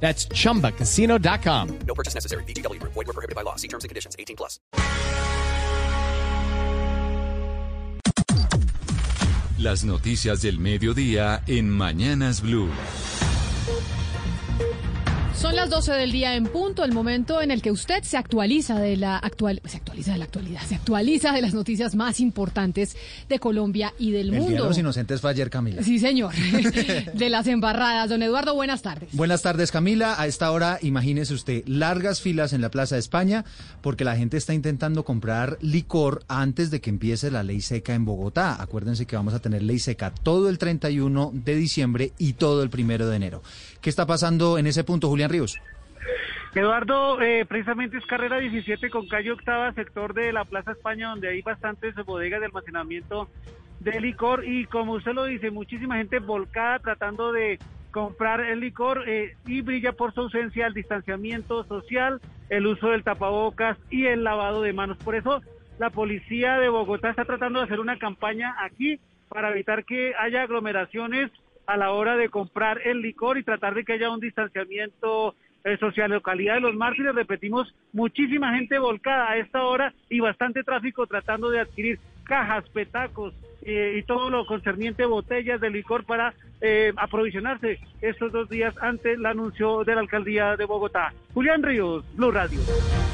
That's 0.00 0.28
chumbacasino.com. 0.28 1.78
No 1.86 1.94
purchase 1.94 2.14
necessary. 2.14 2.44
BGW. 2.44 2.80
Void 2.82 2.94
were 2.94 3.12
prohibited 3.12 3.34
by 3.34 3.42
law. 3.42 3.56
See 3.56 3.68
terms 3.68 3.82
and 3.82 3.88
conditions. 3.88 4.14
18 4.18 4.36
plus. 4.36 4.60
Las 9.58 9.84
noticias 9.84 10.42
del 10.42 10.58
mediodía 10.60 11.42
en 11.46 11.70
Mañanas 11.70 12.42
Blue. 12.42 12.68
Son 15.46 15.54
las 15.54 15.70
12 15.70 15.92
del 15.92 16.10
día 16.10 16.34
en 16.34 16.46
punto, 16.46 16.82
el 16.82 16.90
momento 16.90 17.40
en 17.40 17.52
el 17.52 17.62
que 17.62 17.70
usted 17.70 18.02
se 18.02 18.16
actualiza 18.16 18.80
de 18.80 18.96
la 18.96 19.16
actual, 19.16 19.62
se 19.64 19.76
actualiza 19.76 20.10
de 20.10 20.18
la 20.18 20.24
actualidad, 20.24 20.60
se 20.62 20.74
actualiza 20.74 21.30
de 21.30 21.40
las 21.40 21.54
noticias 21.54 21.94
más 21.94 22.18
importantes 22.18 22.96
de 23.28 23.38
Colombia 23.38 23.94
y 23.96 24.10
del 24.10 24.22
El 24.22 24.30
Día 24.30 24.40
de 24.40 24.46
mundo. 24.48 24.64
los 24.64 24.76
Inocentes 24.76 25.20
fue 25.20 25.30
ayer, 25.30 25.48
Camila. 25.48 25.84
Sí, 25.84 26.00
señor. 26.00 26.34
de 27.14 27.30
las 27.30 27.46
embarradas. 27.46 28.10
Don 28.10 28.24
Eduardo, 28.24 28.56
buenas 28.56 28.82
tardes. 28.82 29.10
Buenas 29.12 29.42
tardes, 29.42 29.70
Camila. 29.70 30.20
A 30.20 30.26
esta 30.26 30.50
hora, 30.50 30.80
imagínese 30.82 31.32
usted, 31.32 31.62
largas 31.68 32.20
filas 32.20 32.52
en 32.52 32.60
la 32.60 32.72
Plaza 32.72 32.96
de 32.96 33.00
España 33.00 33.44
porque 33.82 34.02
la 34.02 34.16
gente 34.16 34.38
está 34.38 34.52
intentando 34.52 35.04
comprar 35.04 35.58
licor 35.60 36.24
antes 36.26 36.72
de 36.72 36.80
que 36.80 36.90
empiece 36.90 37.30
la 37.30 37.44
ley 37.44 37.60
seca 37.60 37.94
en 37.94 38.04
Bogotá. 38.04 38.60
Acuérdense 38.60 39.06
que 39.06 39.14
vamos 39.14 39.32
a 39.32 39.38
tener 39.38 39.62
ley 39.62 39.78
seca 39.78 40.12
todo 40.12 40.48
el 40.48 40.58
31 40.58 41.30
de 41.32 41.54
diciembre 41.54 42.12
y 42.18 42.32
todo 42.32 42.64
el 42.64 42.68
primero 42.68 43.08
de 43.08 43.14
enero. 43.14 43.42
¿Qué 43.80 43.90
está 43.90 44.06
pasando 44.06 44.58
en 44.58 44.66
ese 44.66 44.82
punto, 44.82 45.08
Julián 45.08 45.30
Eduardo, 46.54 47.20
eh, 47.20 47.44
precisamente 47.46 47.98
es 47.98 48.06
carrera 48.06 48.38
17 48.38 48.88
con 48.88 49.08
calle 49.08 49.32
octava, 49.32 49.72
sector 49.72 50.14
de 50.14 50.32
la 50.32 50.44
Plaza 50.44 50.72
España, 50.72 51.10
donde 51.10 51.28
hay 51.28 51.42
bastantes 51.42 51.94
bodegas 52.06 52.40
de 52.40 52.46
almacenamiento 52.46 53.28
de 53.80 54.00
licor 54.00 54.44
y 54.44 54.64
como 54.64 54.94
usted 54.94 55.12
lo 55.12 55.24
dice, 55.24 55.50
muchísima 55.50 55.96
gente 55.96 56.18
volcada 56.18 56.78
tratando 56.78 57.32
de 57.32 57.58
comprar 57.90 58.40
el 58.40 58.60
licor 58.60 59.04
eh, 59.06 59.36
y 59.46 59.60
brilla 59.60 59.92
por 59.92 60.12
su 60.12 60.22
ausencia 60.22 60.66
el 60.66 60.74
distanciamiento 60.74 61.64
social, 61.64 62.20
el 62.48 62.66
uso 62.66 62.88
del 62.88 63.04
tapabocas 63.04 63.78
y 63.90 64.06
el 64.06 64.24
lavado 64.24 64.62
de 64.62 64.72
manos. 64.72 64.98
Por 64.98 65.14
eso 65.14 65.42
la 65.78 65.90
policía 65.90 66.58
de 66.58 66.68
Bogotá 66.68 67.10
está 67.10 67.24
tratando 67.24 67.58
de 67.58 67.66
hacer 67.66 67.80
una 67.80 67.98
campaña 67.98 68.54
aquí 68.62 68.98
para 69.28 69.50
evitar 69.50 69.84
que 69.84 70.14
haya 70.18 70.42
aglomeraciones 70.42 71.30
a 71.66 71.76
la 71.76 71.92
hora 71.92 72.16
de 72.16 72.28
comprar 72.28 72.80
el 72.84 73.00
licor 73.00 73.38
y 73.38 73.42
tratar 73.42 73.74
de 73.74 73.84
que 73.84 73.94
haya 73.94 74.10
un 74.10 74.20
distanciamiento 74.20 75.34
eh, 75.64 75.76
social. 75.78 76.10
Localidad 76.10 76.54
de 76.54 76.60
Los 76.60 76.74
Mártires, 76.74 77.14
repetimos, 77.14 77.74
muchísima 77.92 78.54
gente 78.54 78.78
volcada 78.78 79.30
a 79.30 79.36
esta 79.36 79.64
hora 79.64 79.92
y 80.08 80.20
bastante 80.20 80.62
tráfico 80.62 81.06
tratando 81.06 81.50
de 81.50 81.60
adquirir 81.60 81.98
cajas, 82.24 82.68
petacos 82.70 83.34
eh, 83.62 83.96
y 83.98 84.02
todo 84.02 84.30
lo 84.30 84.46
concerniente 84.46 85.06
botellas 85.06 85.60
de 85.60 85.70
licor 85.70 86.04
para 86.04 86.34
eh, 86.60 86.92
aprovisionarse 86.96 87.78
estos 88.00 88.32
dos 88.32 88.48
días 88.48 88.74
ante 88.80 89.14
el 89.14 89.26
anuncio 89.26 89.84
de 89.84 89.94
la 89.94 90.00
alcaldía 90.00 90.56
de 90.56 90.64
Bogotá. 90.64 91.12
Julián 91.34 91.62
Ríos, 91.62 92.04
Blue 92.14 92.30
Radio. 92.30 92.58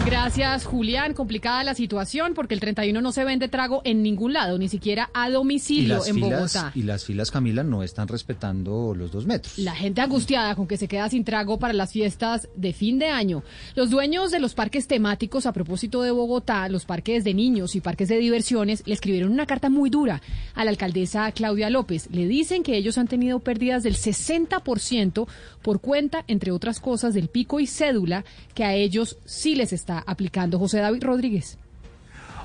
Gracias, 0.06 0.64
Julián. 0.64 1.14
Complicada 1.14 1.64
la 1.64 1.74
situación 1.74 2.34
porque 2.34 2.54
el 2.54 2.60
31 2.60 3.00
no 3.00 3.12
se 3.12 3.24
vende 3.24 3.48
trago 3.48 3.82
en 3.84 4.02
ningún 4.02 4.32
lado, 4.32 4.58
ni 4.58 4.68
siquiera 4.68 5.10
a 5.14 5.30
domicilio 5.30 6.04
en 6.06 6.16
filas, 6.16 6.30
Bogotá. 6.30 6.72
y 6.74 6.82
las 6.82 7.04
filas, 7.04 7.30
Camila, 7.30 7.62
no 7.62 7.82
están 7.82 8.08
respetando 8.08 8.94
los 8.96 9.10
dos 9.10 9.26
metros. 9.26 9.58
La 9.58 9.74
gente 9.74 10.00
angustiada 10.00 10.54
con 10.54 10.66
que 10.66 10.76
se 10.76 10.88
queda 10.88 11.08
sin 11.08 11.24
trago 11.24 11.58
para 11.58 11.72
las 11.72 11.92
fiestas 11.92 12.48
de 12.56 12.72
fin 12.72 12.98
de 12.98 13.08
año. 13.08 13.42
Los 13.74 13.90
dueños 13.90 14.30
de 14.30 14.40
los 14.40 14.54
parques 14.54 14.86
temáticos, 14.86 15.46
a 15.46 15.52
propósito 15.52 16.02
de 16.02 16.10
Bogotá, 16.10 16.68
los 16.68 16.84
parques 16.84 17.24
de 17.24 17.34
niños 17.34 17.74
y 17.74 17.80
parques 17.80 18.08
de 18.08 18.18
diversiones, 18.18 18.82
le 18.86 18.94
escribieron 18.94 19.32
una 19.32 19.46
carta 19.46 19.70
muy 19.70 19.88
dura 19.88 20.20
a 20.54 20.64
la 20.64 20.70
alcaldesa 20.70 21.30
Claudia 21.32 21.70
López. 21.70 22.08
Le 22.10 22.26
dicen 22.26 22.62
que 22.62 22.76
ellos 22.76 22.98
han 22.98 23.08
tenido 23.08 23.40
pérdidas 23.40 23.82
del 23.82 23.96
60% 23.96 25.26
por 25.62 25.80
cuenta, 25.80 26.24
entre 26.28 26.52
otras 26.52 26.80
cosas, 26.80 27.14
del 27.14 27.28
pico 27.28 27.60
y 27.60 27.66
cédula 27.66 28.24
que 28.54 28.64
a 28.64 28.74
ellos 28.74 29.18
sí 29.24 29.54
les 29.54 29.72
está 29.72 30.02
aplicando. 30.06 30.58
José 30.58 30.78
David 30.78 31.04
Rodríguez. 31.04 31.58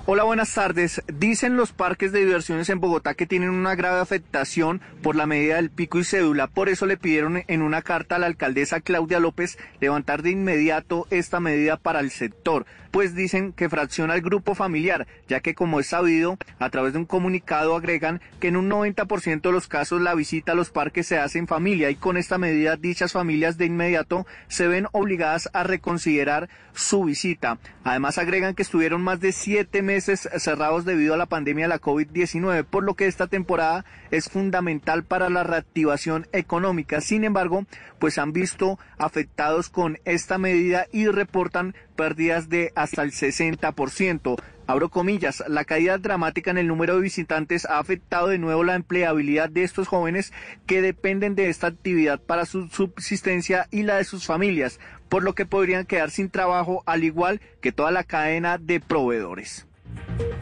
Hola, 0.10 0.24
buenas 0.24 0.54
tardes. 0.54 1.02
Dicen 1.14 1.58
los 1.58 1.74
parques 1.74 2.14
de 2.14 2.20
diversiones 2.20 2.70
en 2.70 2.80
Bogotá 2.80 3.14
que 3.14 3.26
tienen 3.26 3.50
una 3.50 3.76
grave 3.76 4.00
afectación 4.00 4.80
por 5.04 5.18
la 5.18 5.26
medida 5.26 5.58
del 5.58 5.70
pico 5.70 6.00
y 6.00 6.06
cédula. 6.06 6.48
Por 6.48 6.70
eso 6.70 6.86
le 6.86 6.96
pidieron 6.96 7.44
en 7.46 7.62
una 7.62 7.82
carta 7.82 8.16
a 8.16 8.20
la 8.20 8.28
alcaldesa 8.28 8.80
Claudia 8.80 9.20
López 9.20 9.58
levantar 9.82 10.22
de 10.22 10.30
inmediato 10.30 11.08
esta 11.10 11.42
medida 11.42 11.76
para 11.76 12.00
el 12.00 12.12
sector, 12.12 12.66
pues 12.98 13.14
dicen 13.14 13.54
que 13.54 13.70
fracciona 13.70 14.16
el 14.16 14.24
grupo 14.24 14.56
familiar, 14.56 15.06
ya 15.28 15.40
que 15.40 15.54
como 15.54 15.80
es 15.80 15.86
sabido, 15.86 16.40
a 16.58 16.72
través 16.72 16.94
de 16.94 16.98
un 16.98 17.06
comunicado 17.06 17.76
agregan 17.76 18.22
que 18.40 18.48
en 18.48 18.58
un 18.58 18.72
90% 18.72 19.42
de 19.42 19.52
los 19.52 19.68
casos 19.68 20.02
la 20.02 20.16
visita 20.16 20.54
a 20.54 20.56
los 20.56 20.72
parques 20.72 21.06
se 21.06 21.20
hace 21.20 21.38
en 21.38 21.46
familia 21.46 21.92
y 21.92 21.96
con 21.96 22.18
esta 22.18 22.40
medida 22.40 22.76
dichas 22.76 23.12
familias 23.12 23.60
de 23.60 23.68
inmediato 23.68 24.26
se 24.48 24.68
ven 24.68 24.88
obligadas 24.94 25.48
a 25.54 25.62
reconsiderar 25.62 26.50
su 26.74 27.04
visita. 27.04 27.60
Además 27.84 28.18
agregan 28.18 28.56
que 28.56 28.64
estuvieron 28.64 29.04
más 29.04 29.20
de 29.20 29.32
siete 29.32 29.84
meses 29.84 30.28
cerrados 30.38 30.84
debido 30.84 31.14
a 31.14 31.18
la 31.18 31.26
pandemia 31.28 31.66
de 31.66 31.70
la 31.70 31.82
COVID-19, 31.82 32.64
por 32.66 32.84
lo 32.84 32.96
que 32.96 33.06
esta 33.06 33.28
temporada 33.28 33.86
es 34.10 34.28
fundamental 34.28 35.04
para 35.04 35.30
la 35.30 35.44
reactivación 35.44 36.28
económica. 36.32 37.00
Sin 37.02 37.24
embargo, 37.24 37.66
pues 38.00 38.18
han 38.18 38.34
visto 38.34 38.80
afectados 38.98 39.70
con 39.70 40.00
esta 40.06 40.38
medida 40.38 40.88
y 40.92 41.08
reportan 41.08 41.76
pérdidas 41.96 42.48
de 42.48 42.72
hasta 42.76 42.87
el 42.94 43.12
60%. 43.12 44.36
Abro 44.68 44.90
comillas, 44.90 45.44
la 45.48 45.64
caída 45.64 45.98
dramática 45.98 46.52
en 46.52 46.58
el 46.58 46.68
número 46.68 46.96
de 46.96 47.02
visitantes 47.02 47.66
ha 47.66 47.80
afectado 47.80 48.28
de 48.28 48.38
nuevo 48.38 48.64
la 48.64 48.76
empleabilidad 48.76 49.50
de 49.50 49.64
estos 49.64 49.88
jóvenes 49.88 50.34
que 50.66 50.82
dependen 50.82 51.36
de 51.36 51.50
esta 51.50 51.68
actividad 51.68 52.20
para 52.20 52.46
su 52.46 52.68
subsistencia 52.68 53.68
y 53.72 53.84
la 53.84 53.96
de 53.96 54.04
sus 54.04 54.26
familias, 54.26 54.80
por 55.08 55.24
lo 55.24 55.36
que 55.36 55.46
podrían 55.46 55.86
quedar 55.86 56.12
sin 56.12 56.30
trabajo 56.30 56.84
al 56.86 57.04
igual 57.04 57.40
que 57.62 57.72
toda 57.72 57.92
la 57.92 58.04
cadena 58.04 58.58
de 58.58 58.80
proveedores. 58.80 59.67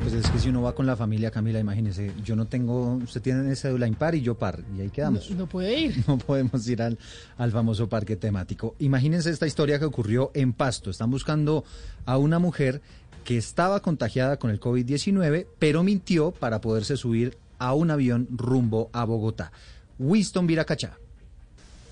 Pues 0.01 0.13
es 0.13 0.29
que 0.29 0.39
si 0.39 0.49
uno 0.49 0.61
va 0.61 0.75
con 0.75 0.85
la 0.85 0.95
familia, 0.95 1.31
Camila, 1.31 1.59
imagínese, 1.59 2.11
yo 2.23 2.35
no 2.35 2.47
tengo, 2.47 2.95
usted 2.95 3.21
tiene 3.21 3.55
cédula 3.55 3.87
impar 3.87 4.15
y 4.15 4.21
yo 4.21 4.35
par, 4.35 4.61
y 4.77 4.81
ahí 4.81 4.89
quedamos. 4.89 5.29
No, 5.31 5.37
no 5.37 5.47
puede 5.47 5.79
ir. 5.79 6.03
No 6.07 6.17
podemos 6.17 6.67
ir 6.67 6.81
al, 6.81 6.97
al 7.37 7.51
famoso 7.51 7.89
parque 7.89 8.15
temático. 8.15 8.75
Imagínense 8.79 9.31
esta 9.31 9.47
historia 9.47 9.79
que 9.79 9.85
ocurrió 9.85 10.31
en 10.33 10.53
Pasto. 10.53 10.89
Están 10.89 11.09
buscando 11.09 11.63
a 12.05 12.17
una 12.17 12.39
mujer 12.39 12.81
que 13.23 13.37
estaba 13.37 13.81
contagiada 13.81 14.37
con 14.37 14.51
el 14.51 14.59
COVID-19, 14.59 15.47
pero 15.57 15.83
mintió 15.83 16.31
para 16.31 16.61
poderse 16.61 16.95
subir 16.95 17.37
a 17.57 17.73
un 17.73 17.89
avión 17.91 18.27
rumbo 18.31 18.89
a 18.93 19.03
Bogotá. 19.03 19.51
Winston 19.97 20.45
Viracachá. 20.45 20.97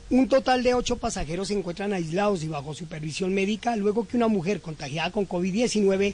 Un 0.10 0.28
total 0.28 0.62
de 0.62 0.76
ocho 0.76 0.98
pasajeros 0.98 1.48
se 1.48 1.58
encuentran 1.58 1.92
aislados 1.92 2.44
y 2.44 2.48
bajo 2.48 2.76
supervisión 2.76 3.34
médica 3.34 3.76
luego 3.76 4.08
que 4.08 4.18
una 4.18 4.28
mujer 4.28 4.62
contagiada 4.62 5.12
con 5.12 5.28
COVID-19 5.28 6.14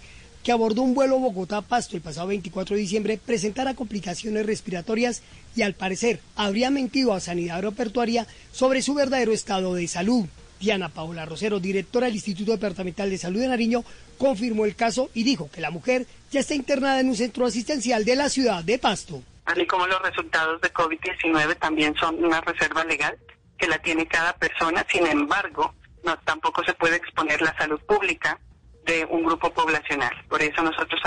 que 0.49 0.53
abordó 0.53 0.81
un 0.81 0.95
vuelo 0.95 1.19
Bogotá-Pasto 1.19 1.95
el 1.95 2.01
pasado 2.01 2.25
24 2.25 2.75
de 2.75 2.81
diciembre 2.81 3.19
presentara 3.23 3.75
complicaciones 3.75 4.47
respiratorias 4.47 5.21
y 5.55 5.61
al 5.61 5.75
parecer 5.75 6.21
habría 6.35 6.71
mentido 6.71 7.13
a 7.13 7.19
Sanidad 7.19 7.57
Aeroportuaria 7.57 8.25
sobre 8.51 8.81
su 8.81 8.95
verdadero 8.95 9.31
estado 9.31 9.75
de 9.75 9.87
salud. 9.87 10.25
Diana 10.59 10.89
Paola 10.89 11.27
Rosero, 11.27 11.59
directora 11.59 12.07
del 12.07 12.15
Instituto 12.15 12.53
Departamental 12.53 13.11
de 13.11 13.19
Salud 13.19 13.41
de 13.41 13.47
Nariño, 13.47 13.83
confirmó 14.17 14.65
el 14.65 14.75
caso 14.75 15.11
y 15.13 15.21
dijo 15.21 15.51
que 15.51 15.61
la 15.61 15.69
mujer 15.69 16.07
ya 16.31 16.39
está 16.39 16.55
internada 16.55 16.99
en 16.99 17.09
un 17.09 17.15
centro 17.15 17.45
asistencial 17.45 18.03
de 18.03 18.15
la 18.15 18.27
ciudad 18.27 18.63
de 18.63 18.79
Pasto. 18.79 19.21
Así 19.45 19.67
como 19.67 19.85
los 19.85 20.01
resultados 20.01 20.59
de 20.61 20.73
COVID-19 20.73 21.59
también 21.59 21.93
son 21.93 22.25
una 22.25 22.41
reserva 22.41 22.83
legal 22.85 23.15
que 23.55 23.67
la 23.67 23.77
tiene 23.77 24.07
cada 24.07 24.33
persona, 24.33 24.83
sin 24.91 25.05
embargo, 25.05 25.75
no, 26.03 26.17
tampoco 26.21 26.63
se 26.63 26.73
puede 26.73 26.95
exponer 26.95 27.39
la 27.39 27.55
salud 27.55 27.79
pública 27.81 28.39
de 28.85 29.05
un 29.05 29.23
grupo 29.23 29.51
poblacional. 29.51 30.11
Por 30.29 30.41
eso 30.41 30.61
nosotros 30.61 30.99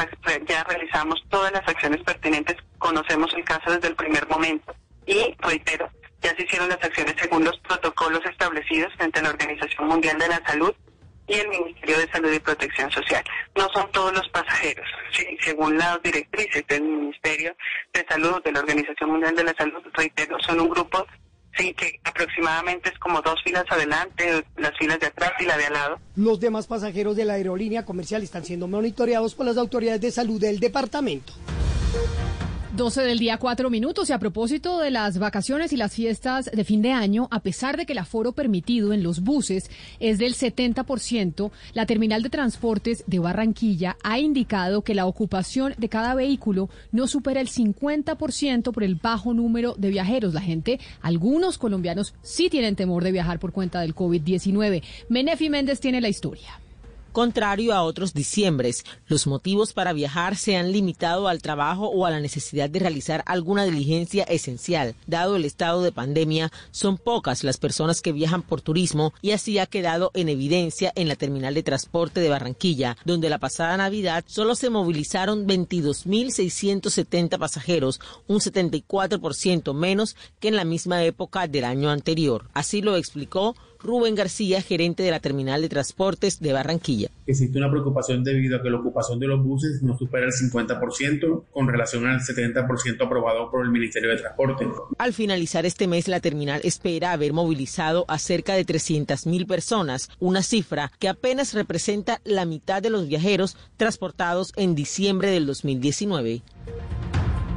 ya 0.47 0.65
realizamos 0.65 1.23
todas 1.29 1.53
las 1.53 1.67
acciones 1.67 2.03
pertinentes, 2.03 2.57
conocemos 2.79 3.33
el 3.35 3.45
caso 3.45 3.73
desde 3.73 3.89
el 3.89 3.97
primer 3.97 4.27
momento 4.29 4.75
y 5.07 5.35
reitero, 5.39 5.89
ya 6.21 6.35
se 6.37 6.45
hicieron 6.45 6.69
las 6.69 6.83
acciones 6.83 7.15
según 7.19 7.45
los 7.45 7.59
protocolos 7.61 8.25
establecidos 8.25 8.93
frente 8.95 9.21
la 9.21 9.31
Organización 9.31 9.89
Mundial 9.89 10.19
de 10.19 10.29
la 10.29 10.41
Salud 10.47 10.73
y 11.27 11.35
el 11.35 11.49
Ministerio 11.49 11.99
de 11.99 12.11
Salud 12.11 12.33
y 12.33 12.39
Protección 12.39 12.91
Social. 12.91 13.25
No 13.57 13.69
son 13.71 13.91
todos 13.91 14.13
los 14.13 14.29
pasajeros, 14.29 14.87
sí, 15.13 15.37
según 15.41 15.79
las 15.79 16.01
directrices 16.03 16.65
del 16.67 16.83
Ministerio 16.83 17.57
de 17.93 18.07
Salud, 18.09 18.43
de 18.43 18.53
la 18.53 18.61
Organización 18.61 19.11
Mundial 19.11 19.35
de 19.35 19.45
la 19.45 19.55
Salud, 19.55 19.83
reitero, 19.95 20.39
son 20.41 20.61
un 20.61 20.69
grupo 20.69 21.07
sí, 21.57 21.75
que 21.75 22.01
aproximadamente 22.05 22.91
es 22.91 22.99
como 22.99 23.21
dos 23.23 23.43
filas 23.43 23.65
adelante, 23.71 24.45
las 24.57 24.77
filas 24.79 25.01
de 25.01 25.07
atrás 25.07 25.33
y 25.41 25.45
la 25.45 25.57
de 25.57 25.67
al 25.67 25.73
lado. 25.73 25.99
Los 26.17 26.41
demás 26.41 26.67
pasajeros 26.67 27.17
de 27.17 27.25
la 27.25 27.35
aerolínea 27.35 27.85
comercial 27.85 28.23
están 28.23 28.45
siendo 28.45 28.69
monitoreados 28.69 29.35
por 29.35 29.47
las 29.47 29.57
autoridades 29.57 30.01
de 30.01 30.11
salud 30.11 30.41
del 30.41 30.61
departamento. 30.61 31.33
12 32.77 33.03
del 33.03 33.19
día, 33.19 33.37
4 33.37 33.69
minutos. 33.69 34.09
Y 34.09 34.15
a 34.15 34.19
propósito 34.19 34.79
de 34.79 34.91
las 34.91 35.19
vacaciones 35.19 35.75
y 35.75 35.77
las 35.77 35.93
fiestas 35.93 36.51
de 36.51 36.65
fin 36.65 36.81
de 36.81 36.93
año, 36.93 37.29
a 37.31 37.41
pesar 37.41 37.77
de 37.77 37.85
que 37.85 37.93
el 37.93 37.99
aforo 37.99 38.33
permitido 38.33 38.95
en 38.95 39.03
los 39.03 39.21
buses 39.21 39.71
es 40.01 40.17
del 40.19 40.35
70%, 40.35 41.51
la 41.75 41.85
terminal 41.85 42.23
de 42.23 42.31
transportes 42.31 43.05
de 43.07 43.19
Barranquilla 43.19 43.99
ha 44.03 44.19
indicado 44.19 44.83
que 44.83 44.95
la 44.95 45.05
ocupación 45.05 45.75
de 45.77 45.91
cada 45.91 46.15
vehículo 46.15 46.71
no 46.93 47.07
supera 47.09 47.43
el 47.43 47.49
50% 47.49 48.73
por 48.73 48.85
el 48.85 48.95
bajo 48.95 49.35
número 49.35 49.75
de 49.77 49.91
viajeros. 49.91 50.33
La 50.33 50.41
gente, 50.41 50.81
algunos 51.03 51.59
colombianos, 51.59 52.15
sí 52.23 52.49
tienen 52.49 52.75
temor 52.75 53.05
de 53.05 53.13
viajar 53.13 53.39
por 53.39 53.53
cuenta 53.53 53.83
del 53.83 53.95
COVID-19. 53.95 54.83
Menefi 55.11 55.51
Méndez 55.51 55.79
tiene 55.79 56.01
la 56.01 56.09
historia. 56.09 56.59
Contrario 57.13 57.75
a 57.75 57.83
otros 57.83 58.15
diciembres, 58.15 58.87
los 59.07 59.27
motivos 59.27 59.75
para 59.75 59.93
viajar 59.93 60.35
se 60.35 60.57
han 60.57 60.73
limitado 60.73 61.29
al 61.29 61.43
trabajo 61.43 61.89
o 61.89 62.07
a 62.07 62.11
la 62.11 62.21
necesidad 62.21 62.71
de 62.71 62.79
realizar 62.79 63.23
alguna 63.27 63.65
diligencia 63.67 64.25
esencial. 64.25 64.95
Dado 65.07 65.37
el 65.37 65.45
estado 65.45 65.83
de 65.83 65.93
pandemia, 65.93 66.51
son 66.71 66.97
pocas 66.97 67.45
las 67.45 67.59
personas 67.59 68.01
que 68.01 68.13
viajan 68.13 68.41
por 68.41 68.63
turismo 68.63 69.13
y 69.21 69.33
así 69.33 69.59
ha 69.59 69.67
quedado 69.67 70.11
en 70.15 70.31
evidencia 70.31 70.91
en 70.95 71.07
la 71.07 71.17
terminal 71.17 71.53
de 71.53 71.63
transporte 71.63 72.21
de 72.21 72.31
Barranquilla, 72.31 72.97
donde 73.05 73.29
la 73.29 73.37
pasada 73.39 73.77
Navidad 73.77 74.25
solo 74.27 74.55
se 74.55 74.71
movilizaron 74.71 75.47
22.670 75.47 77.39
pasajeros, 77.39 78.01
un 78.27 78.39
74% 78.39 79.75
menos 79.75 80.17
que 80.41 80.49
en 80.49 80.57
la 80.57 80.65
misma 80.65 81.05
época 81.05 81.47
del 81.47 81.65
año 81.65 81.91
anterior. 81.91 82.49
Así 82.55 82.81
lo 82.81 82.97
explicó 82.97 83.55
Rubén 83.83 84.15
García, 84.15 84.63
gerente 84.63 85.03
de 85.03 85.11
la 85.11 85.21
terminal 85.21 85.63
de 85.63 85.69
transportes 85.69 86.41
de 86.41 86.53
Barranquilla. 86.53 87.09
Existe 87.27 87.59
una 87.59 87.71
preocupación 87.71 88.25
debido 88.25 88.57
a 88.57 88.63
que 88.63 88.71
la 88.71 88.79
ocupación 88.79 89.19
de 89.19 89.27
los 89.27 89.43
buses 89.43 89.83
no 89.83 89.97
supera 89.97 90.27
el 90.27 90.33
50% 90.33 91.45
con 91.51 91.69
relación 91.69 92.07
al 92.07 92.21
70% 92.21 93.05
aprobado 93.05 93.51
por 93.51 93.65
el 93.65 93.71
Ministerio 93.71 94.11
de 94.11 94.17
Transporte. 94.17 94.67
Al 94.99 95.13
finalizar 95.13 95.67
este 95.67 95.87
mes, 95.87 96.09
la 96.09 96.21
terminal 96.21 96.61
espera 96.65 97.13
haber 97.13 97.33
movilizado 97.33 98.05
a 98.09 98.19
cerca 98.19 98.55
de 98.55 98.67
300.000 98.67 99.47
personas, 99.47 100.11
una 100.21 100.43
cifra 100.43 100.93
que 100.99 101.09
apenas 101.09 101.55
representa 101.55 102.21
la 102.25 102.45
mitad 102.45 102.83
de 102.83 102.91
los 102.91 103.09
viajeros 103.09 103.57
transportados 103.77 104.53
en 104.57 104.75
diciembre 104.75 105.31
del 105.31 105.47
2019. 105.47 106.43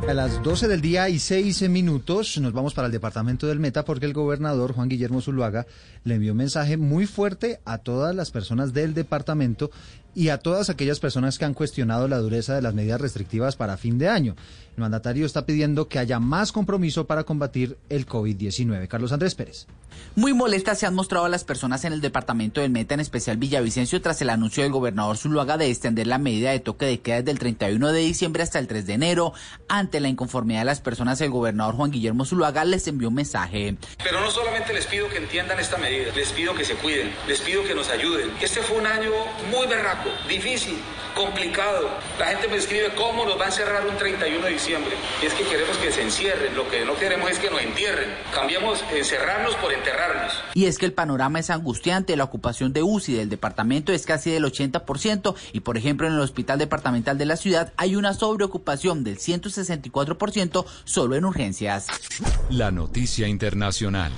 A 0.04 0.14
las 0.14 0.44
12 0.44 0.68
del 0.68 0.82
día 0.82 1.10
y 1.10 1.18
6 1.18 1.68
minutos 1.68 2.38
nos 2.38 2.54
vamos 2.54 2.76
para 2.76 2.86
el 2.86 2.92
departamento 2.92 3.48
del 3.48 3.60
Meta 3.60 3.84
porque 3.84 4.06
el 4.06 4.14
gobernador 4.14 4.74
Juan 4.74 4.88
Guillermo 4.88 5.20
Zuluaga 5.20 5.66
le 6.04 6.16
envió 6.16 6.34
un 6.34 6.38
mensaje 6.38 6.78
muy 6.78 7.08
fuerte 7.08 7.60
a 7.66 7.80
todas 7.80 8.16
las 8.16 8.30
personas 8.30 8.72
del 8.72 8.94
departamento 8.94 9.72
y 10.16 10.30
a 10.30 10.40
todas 10.40 10.70
aquellas 10.70 11.00
personas 11.00 11.38
que 11.38 11.46
han 11.46 11.54
cuestionado 11.54 12.08
la 12.08 12.18
dureza 12.18 12.56
de 12.56 12.62
las 12.62 12.74
medidas 12.74 13.02
restrictivas 13.02 13.56
para 13.56 13.78
fin 13.78 13.98
de 13.98 14.08
año. 14.08 14.36
El 14.76 14.82
mandatario 14.82 15.26
está 15.26 15.46
pidiendo 15.46 15.88
que 15.88 16.00
haya 16.00 16.20
más 16.20 16.52
compromiso 16.52 17.06
para 17.06 17.24
combatir 17.24 17.78
el 17.90 18.06
COVID-19. 18.06 18.88
Carlos 18.88 19.14
Andrés 19.14 19.36
Pérez. 19.36 19.68
Muy 20.16 20.34
molestas 20.34 20.80
se 20.80 20.86
han 20.86 20.96
mostrado 20.96 21.26
a 21.26 21.30
las 21.30 21.44
personas 21.44 21.86
en 21.86 21.94
el 21.94 22.02
departamento 22.02 22.62
del 22.62 22.72
Meta, 22.72 22.94
en 22.94 23.00
especial 23.00 23.38
Villavicencio, 23.38 24.02
tras 24.02 24.22
el 24.22 24.30
anuncio 24.30 24.64
del 24.64 24.72
gobernador 24.72 25.18
Zuluaga 25.18 25.58
de 25.58 25.70
extender 25.70 26.08
la 26.08 26.18
medida 26.18 26.52
de 26.52 26.60
toque 26.60 26.86
de 26.86 27.00
queda 27.00 27.18
desde 27.18 27.32
el 27.32 27.40
31 27.40 27.92
de 27.92 28.00
diciembre 28.00 28.44
hasta 28.44 28.60
el 28.60 28.68
3 28.68 28.86
de 28.86 28.94
enero. 28.94 29.34
Ante 29.68 30.00
la 30.00 30.10
inconformidad 30.10 30.60
de 30.60 30.66
las 30.66 30.82
personas, 30.82 31.20
el 31.22 31.30
gobernador 31.30 31.76
Juan 31.76 31.92
Guillermo 31.92 32.26
Zuluaga 32.26 32.66
les 32.66 32.88
envió 32.88 33.10
un 33.10 33.16
mensaje. 33.16 33.78
Pero 34.04 34.22
no 34.22 34.32
solamente 34.32 34.74
les 34.74 34.86
pido 34.88 35.10
que 35.10 35.18
entiendan 35.18 35.60
esta 35.60 35.78
medida, 35.78 36.14
les 36.16 36.32
pido 36.32 36.54
que 36.54 36.66
se 36.66 36.76
cuiden, 36.76 37.12
les 37.28 37.40
pido 37.42 37.64
que 37.64 37.76
nos 37.76 37.90
ayuden. 37.90 38.30
Este 38.42 38.62
fue 38.62 38.78
un 38.78 38.88
año 38.88 39.12
muy 39.52 39.68
berraco, 39.68 40.05
difícil, 40.28 40.78
complicado. 41.16 41.90
La 42.20 42.28
gente 42.28 42.48
me 42.48 42.58
escribe 42.58 42.94
cómo 42.96 43.26
nos 43.26 43.40
va 43.40 43.46
a 43.46 43.48
encerrar 43.48 43.88
un 43.88 43.98
31 43.98 44.46
de 44.46 44.52
diciembre. 44.52 44.96
Y 45.22 45.26
es 45.26 45.34
que 45.34 45.44
queremos 45.44 45.78
que 45.78 45.92
se 45.92 46.02
encierren, 46.02 46.56
lo 46.56 46.70
que 46.70 46.86
no 46.86 46.96
queremos 46.96 47.30
es 47.32 47.40
que 47.40 47.50
nos 47.50 47.62
entierren. 47.62 48.10
Cambiamos 48.34 48.84
encerrarnos 48.94 49.56
por 49.56 49.74
enterrarnos. 49.74 50.34
Y 50.54 50.66
es 50.66 50.78
que 50.78 50.86
el 50.86 50.94
panorama 50.94 51.40
es 51.40 51.50
angustiante. 51.50 52.16
La 52.16 52.24
ocupación 52.24 52.74
de 52.74 52.84
UCI 52.84 53.14
del 53.14 53.30
departamento 53.30 53.94
es 53.94 54.06
casi 54.06 54.32
del 54.32 54.46
80% 54.46 55.36
y, 55.54 55.62
por 55.62 55.78
ejemplo, 55.78 56.08
en 56.08 56.14
el 56.14 56.20
hospital 56.20 56.60
departamental 56.60 57.18
de 57.18 57.26
la 57.26 57.38
ciudad 57.38 57.74
hay 57.78 57.96
una 57.96 58.14
sobreocupación 58.14 59.04
del 59.04 59.18
164% 59.18 60.66
solo 60.84 61.16
en 61.16 61.26
urgencias. 61.26 61.88
La 62.50 62.72
noticia 62.72 63.28
internacional. 63.28 64.12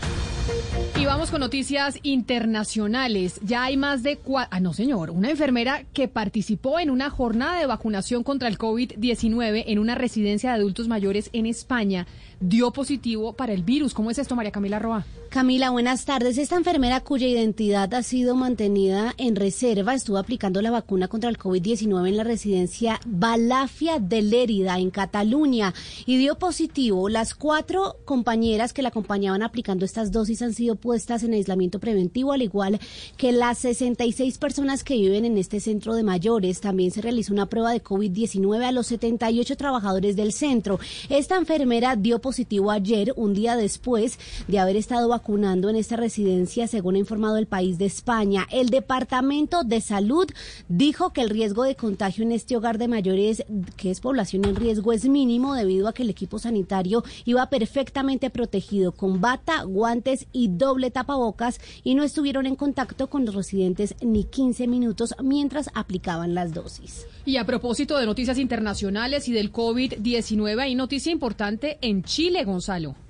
Con 1.31 1.41
noticias 1.41 1.99
internacionales. 2.03 3.41
Ya 3.43 3.63
hay 3.63 3.75
más 3.75 4.01
de 4.01 4.15
cuatro... 4.15 4.49
Ah, 4.51 4.61
no, 4.61 4.73
señor. 4.73 5.11
Una 5.11 5.29
enfermera 5.29 5.83
que 5.91 6.07
participó 6.07 6.79
en 6.79 6.89
una 6.89 7.09
jornada 7.09 7.59
de 7.59 7.65
vacunación 7.65 8.23
contra 8.23 8.47
el 8.47 8.57
COVID-19 8.57 9.65
en 9.67 9.79
una 9.79 9.95
residencia 9.95 10.51
de 10.51 10.55
adultos 10.55 10.87
mayores 10.87 11.29
en 11.33 11.45
España 11.45 12.07
dio 12.39 12.71
positivo 12.71 13.33
para 13.33 13.53
el 13.53 13.63
virus. 13.63 13.93
¿Cómo 13.93 14.11
es 14.11 14.17
esto, 14.19 14.35
María 14.35 14.51
Camila 14.51 14.79
Roa? 14.79 15.05
Camila, 15.29 15.71
buenas 15.71 16.05
tardes. 16.05 16.37
Esta 16.37 16.55
enfermera 16.55 17.01
cuya 17.01 17.27
identidad 17.27 17.93
ha 17.93 18.03
sido 18.03 18.35
mantenida 18.35 19.13
en 19.17 19.35
reserva 19.35 19.93
estuvo 19.93 20.17
aplicando 20.17 20.61
la 20.61 20.71
vacuna 20.71 21.07
contra 21.07 21.29
el 21.29 21.37
COVID-19 21.37 22.07
en 22.07 22.17
la 22.17 22.23
residencia 22.23 22.99
Balafia 23.05 23.99
de 23.99 24.21
Lérida, 24.21 24.79
en 24.79 24.89
Cataluña, 24.89 25.73
y 26.05 26.17
dio 26.17 26.37
positivo. 26.37 27.09
Las 27.09 27.35
cuatro 27.35 27.97
compañeras 28.05 28.71
que 28.71 28.81
la 28.81 28.89
acompañaban 28.89 29.43
aplicando 29.43 29.83
estas 29.83 30.11
dosis 30.11 30.41
han 30.41 30.53
sido 30.53 30.75
puestas 30.75 31.16
en 31.23 31.33
aislamiento 31.33 31.79
preventivo, 31.79 32.33
al 32.33 32.41
igual 32.41 32.79
que 33.17 33.31
las 33.31 33.59
66 33.59 34.37
personas 34.37 34.83
que 34.83 34.95
viven 34.95 35.25
en 35.25 35.37
este 35.37 35.59
centro 35.59 35.95
de 35.95 36.03
mayores. 36.03 36.61
También 36.61 36.91
se 36.91 37.01
realizó 37.01 37.33
una 37.33 37.47
prueba 37.47 37.71
de 37.71 37.83
COVID-19 37.83 38.63
a 38.63 38.71
los 38.71 38.87
78 38.87 39.55
trabajadores 39.57 40.15
del 40.15 40.33
centro. 40.33 40.79
Esta 41.09 41.37
enfermera 41.37 41.95
dio 41.95 42.19
positivo 42.19 42.71
ayer, 42.71 43.13
un 43.15 43.33
día 43.33 43.55
después 43.55 44.19
de 44.47 44.59
haber 44.59 44.75
estado 44.75 45.09
vacunando 45.09 45.69
en 45.69 45.75
esta 45.75 45.95
residencia, 45.95 46.67
según 46.67 46.95
ha 46.95 46.99
informado 46.99 47.37
el 47.37 47.47
país 47.47 47.77
de 47.77 47.85
España. 47.85 48.47
El 48.51 48.69
Departamento 48.69 49.63
de 49.63 49.81
Salud 49.81 50.27
dijo 50.67 51.13
que 51.13 51.21
el 51.21 51.29
riesgo 51.29 51.63
de 51.63 51.75
contagio 51.75 52.23
en 52.23 52.31
este 52.31 52.55
hogar 52.55 52.77
de 52.77 52.87
mayores, 52.87 53.43
que 53.75 53.91
es 53.91 53.99
población 53.99 54.45
en 54.45 54.55
riesgo, 54.55 54.93
es 54.93 55.05
mínimo 55.07 55.53
debido 55.53 55.87
a 55.87 55.93
que 55.93 56.03
el 56.03 56.09
equipo 56.09 56.39
sanitario 56.39 57.03
iba 57.25 57.49
perfectamente 57.49 58.29
protegido 58.29 58.91
con 58.91 59.21
bata, 59.21 59.63
guantes 59.63 60.27
y 60.31 60.49
doble 60.49 60.91
y 61.83 61.95
no 61.95 62.03
estuvieron 62.03 62.45
en 62.45 62.55
contacto 62.55 63.09
con 63.09 63.25
los 63.25 63.35
residentes 63.35 63.95
ni 64.01 64.25
15 64.25 64.67
minutos 64.67 65.15
mientras 65.23 65.69
aplicaban 65.73 66.35
las 66.35 66.53
dosis. 66.53 67.07
Y 67.25 67.37
a 67.37 67.45
propósito 67.45 67.97
de 67.97 68.05
noticias 68.05 68.37
internacionales 68.37 69.27
y 69.27 69.33
del 69.33 69.51
COVID-19, 69.51 70.59
hay 70.59 70.75
noticia 70.75 71.11
importante 71.11 71.77
en 71.81 72.03
Chile, 72.03 72.43
Gonzalo. 72.43 73.06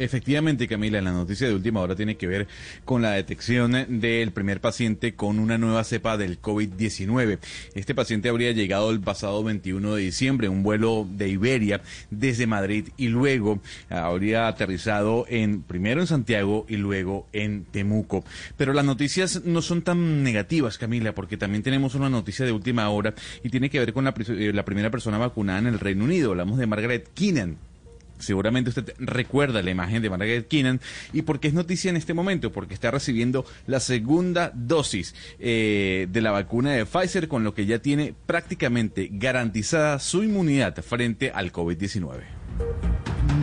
Efectivamente, 0.00 0.66
Camila, 0.66 0.98
la 1.02 1.12
noticia 1.12 1.46
de 1.46 1.54
última 1.54 1.80
hora 1.80 1.94
tiene 1.94 2.16
que 2.16 2.26
ver 2.26 2.48
con 2.86 3.02
la 3.02 3.10
detección 3.10 4.00
del 4.00 4.32
primer 4.32 4.62
paciente 4.62 5.14
con 5.14 5.38
una 5.38 5.58
nueva 5.58 5.84
cepa 5.84 6.16
del 6.16 6.40
COVID-19. 6.40 7.38
Este 7.74 7.94
paciente 7.94 8.30
habría 8.30 8.52
llegado 8.52 8.92
el 8.92 9.00
pasado 9.00 9.44
21 9.44 9.96
de 9.96 10.02
diciembre, 10.02 10.48
un 10.48 10.62
vuelo 10.62 11.06
de 11.06 11.28
Iberia 11.28 11.82
desde 12.10 12.46
Madrid 12.46 12.88
y 12.96 13.08
luego 13.08 13.60
habría 13.90 14.48
aterrizado 14.48 15.26
en 15.28 15.60
primero 15.60 16.00
en 16.00 16.06
Santiago 16.06 16.64
y 16.66 16.78
luego 16.78 17.28
en 17.34 17.64
Temuco. 17.64 18.24
Pero 18.56 18.72
las 18.72 18.86
noticias 18.86 19.44
no 19.44 19.60
son 19.60 19.82
tan 19.82 20.22
negativas, 20.22 20.78
Camila, 20.78 21.14
porque 21.14 21.36
también 21.36 21.62
tenemos 21.62 21.94
una 21.94 22.08
noticia 22.08 22.46
de 22.46 22.52
última 22.52 22.88
hora 22.88 23.12
y 23.44 23.50
tiene 23.50 23.68
que 23.68 23.80
ver 23.80 23.92
con 23.92 24.04
la, 24.04 24.14
la 24.16 24.64
primera 24.64 24.90
persona 24.90 25.18
vacunada 25.18 25.58
en 25.58 25.66
el 25.66 25.78
Reino 25.78 26.04
Unido. 26.04 26.30
Hablamos 26.30 26.58
de 26.58 26.66
Margaret 26.66 27.10
Keenan 27.12 27.58
Seguramente 28.20 28.70
usted 28.70 28.94
recuerda 28.98 29.62
la 29.62 29.70
imagen 29.70 30.02
de 30.02 30.10
Margaret 30.10 30.48
Keenan. 30.48 30.80
¿Y 31.12 31.22
por 31.22 31.40
qué 31.40 31.48
es 31.48 31.54
noticia 31.54 31.90
en 31.90 31.96
este 31.96 32.14
momento? 32.14 32.52
Porque 32.52 32.74
está 32.74 32.90
recibiendo 32.90 33.44
la 33.66 33.80
segunda 33.80 34.52
dosis 34.54 35.14
eh, 35.38 36.06
de 36.10 36.20
la 36.20 36.30
vacuna 36.30 36.72
de 36.72 36.86
Pfizer, 36.86 37.28
con 37.28 37.44
lo 37.44 37.54
que 37.54 37.66
ya 37.66 37.80
tiene 37.80 38.14
prácticamente 38.26 39.08
garantizada 39.12 39.98
su 39.98 40.22
inmunidad 40.22 40.76
frente 40.82 41.30
al 41.30 41.52
COVID-19. 41.52 42.89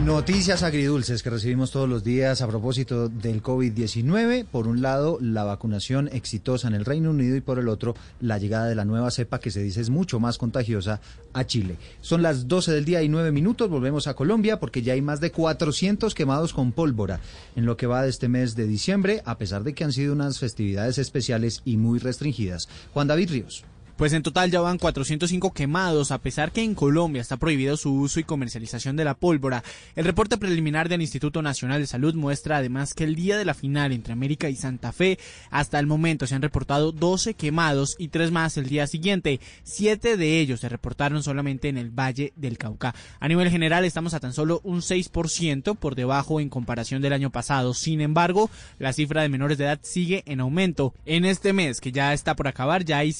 Noticias 0.07 0.63
agridulces 0.63 1.21
que 1.21 1.29
recibimos 1.29 1.71
todos 1.71 1.89
los 1.89 2.01
días 2.01 2.41
a 2.41 2.47
propósito 2.47 3.09
del 3.09 3.43
COVID-19. 3.43 4.45
Por 4.45 4.69
un 4.69 4.81
lado, 4.81 5.17
la 5.19 5.43
vacunación 5.43 6.07
exitosa 6.13 6.69
en 6.69 6.75
el 6.75 6.85
Reino 6.85 7.09
Unido 7.09 7.35
y 7.35 7.41
por 7.41 7.59
el 7.59 7.67
otro, 7.67 7.93
la 8.21 8.37
llegada 8.37 8.67
de 8.67 8.75
la 8.75 8.85
nueva 8.85 9.11
cepa 9.11 9.41
que 9.41 9.51
se 9.51 9.61
dice 9.61 9.81
es 9.81 9.89
mucho 9.89 10.21
más 10.21 10.37
contagiosa 10.37 11.01
a 11.33 11.45
Chile. 11.45 11.75
Son 11.99 12.21
las 12.21 12.47
12 12.47 12.71
del 12.71 12.85
día 12.85 13.03
y 13.03 13.09
9 13.09 13.33
minutos. 13.33 13.69
Volvemos 13.69 14.07
a 14.07 14.13
Colombia 14.13 14.61
porque 14.61 14.81
ya 14.81 14.93
hay 14.93 15.01
más 15.01 15.19
de 15.19 15.31
400 15.33 16.15
quemados 16.15 16.53
con 16.53 16.71
pólvora 16.71 17.19
en 17.57 17.65
lo 17.65 17.75
que 17.75 17.85
va 17.85 18.03
de 18.03 18.09
este 18.09 18.29
mes 18.29 18.55
de 18.55 18.65
diciembre, 18.65 19.21
a 19.25 19.37
pesar 19.37 19.65
de 19.65 19.73
que 19.73 19.83
han 19.83 19.91
sido 19.91 20.13
unas 20.13 20.39
festividades 20.39 20.99
especiales 20.99 21.61
y 21.65 21.75
muy 21.75 21.99
restringidas. 21.99 22.69
Juan 22.93 23.07
David 23.07 23.31
Ríos. 23.31 23.65
Pues 23.97 24.13
en 24.13 24.21
total 24.21 24.51
ya 24.51 24.61
van 24.61 24.77
405 24.77 25.53
quemados, 25.53 26.11
a 26.11 26.19
pesar 26.19 26.51
que 26.51 26.61
en 26.61 26.75
Colombia 26.75 27.19
está 27.19 27.37
prohibido 27.37 27.77
su 27.77 27.95
uso 27.95 28.19
y 28.19 28.23
comercialización 28.23 28.95
de 28.95 29.03
la 29.03 29.15
pólvora. 29.15 29.63
El 29.95 30.05
reporte 30.05 30.37
preliminar 30.37 30.87
del 30.87 31.01
Instituto 31.01 31.41
Nacional 31.41 31.81
de 31.81 31.87
Salud 31.87 32.13
muestra 32.13 32.57
además 32.57 32.93
que 32.93 33.05
el 33.05 33.15
día 33.15 33.39
de 33.39 33.45
la 33.45 33.55
final 33.55 33.91
entre 33.91 34.13
América 34.13 34.49
y 34.49 34.55
Santa 34.55 34.91
Fe, 34.91 35.17
hasta 35.49 35.79
el 35.79 35.87
momento 35.87 36.27
se 36.27 36.35
han 36.35 36.43
reportado 36.43 36.91
12 36.91 37.33
quemados 37.33 37.95
y 37.97 38.09
tres 38.09 38.29
más 38.29 38.55
el 38.57 38.69
día 38.69 38.85
siguiente. 38.85 39.39
Siete 39.63 40.15
de 40.15 40.39
ellos 40.41 40.59
se 40.59 40.69
reportaron 40.69 41.23
solamente 41.23 41.67
en 41.67 41.79
el 41.79 41.89
Valle 41.89 42.33
del 42.35 42.59
Cauca. 42.59 42.93
A 43.19 43.27
nivel 43.27 43.49
general 43.49 43.83
estamos 43.83 44.13
a 44.13 44.19
tan 44.19 44.33
solo 44.33 44.61
un 44.63 44.81
6% 44.81 45.75
por 45.75 45.95
debajo 45.95 46.39
en 46.39 46.49
comparación 46.49 47.01
del 47.01 47.13
año 47.13 47.31
pasado. 47.31 47.73
Sin 47.73 48.01
embargo, 48.01 48.51
la 48.77 48.93
cifra 48.93 49.23
de 49.23 49.29
menores 49.29 49.57
de 49.57 49.63
edad 49.63 49.79
sigue 49.81 50.21
en 50.27 50.39
aumento. 50.39 50.93
En 51.07 51.25
este 51.25 51.51
mes, 51.51 51.81
que 51.81 51.91
ya 51.91 52.13
está 52.13 52.35
por 52.35 52.47
acabar, 52.47 52.85
ya 52.85 52.99
hay 52.99 53.11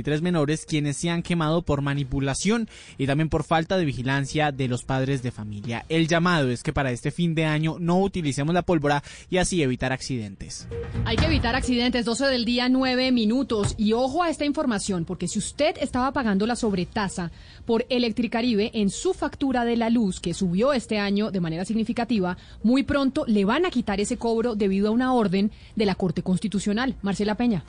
153 0.00 0.22
menores 0.22 0.66
quienes 0.66 0.96
se 0.96 1.10
han 1.10 1.22
quemado 1.22 1.62
por 1.62 1.82
manipulación 1.82 2.68
y 2.98 3.06
también 3.06 3.28
por 3.28 3.44
falta 3.44 3.76
de 3.76 3.84
vigilancia 3.84 4.52
de 4.52 4.68
los 4.68 4.82
padres 4.82 5.22
de 5.22 5.30
familia. 5.30 5.84
El 5.88 6.08
llamado 6.08 6.50
es 6.50 6.62
que 6.62 6.72
para 6.72 6.90
este 6.90 7.10
fin 7.10 7.34
de 7.34 7.44
año 7.44 7.76
no 7.78 8.00
utilicemos 8.00 8.54
la 8.54 8.62
pólvora 8.62 9.02
y 9.28 9.38
así 9.38 9.62
evitar 9.62 9.92
accidentes. 9.92 10.66
Hay 11.04 11.16
que 11.16 11.26
evitar 11.26 11.54
accidentes, 11.54 12.04
12 12.04 12.26
del 12.26 12.44
día, 12.44 12.68
9 12.68 13.12
minutos. 13.12 13.74
Y 13.76 13.92
ojo 13.92 14.22
a 14.22 14.30
esta 14.30 14.44
información, 14.44 15.04
porque 15.04 15.28
si 15.28 15.38
usted 15.38 15.76
estaba 15.80 16.12
pagando 16.12 16.46
la 16.46 16.56
sobretasa 16.56 17.30
por 17.66 17.86
Electricaribe 17.88 18.70
en 18.74 18.90
su 18.90 19.14
factura 19.14 19.64
de 19.64 19.76
la 19.76 19.90
luz, 19.90 20.20
que 20.20 20.34
subió 20.34 20.72
este 20.72 20.98
año 20.98 21.30
de 21.30 21.40
manera 21.40 21.64
significativa, 21.64 22.36
muy 22.62 22.82
pronto 22.82 23.24
le 23.26 23.44
van 23.44 23.66
a 23.66 23.70
quitar 23.70 24.00
ese 24.00 24.16
cobro 24.16 24.54
debido 24.54 24.88
a 24.88 24.92
una 24.92 25.12
orden 25.12 25.50
de 25.76 25.86
la 25.86 25.94
Corte 25.94 26.22
Constitucional. 26.22 26.94
Marcela 27.02 27.34
Peña. 27.34 27.64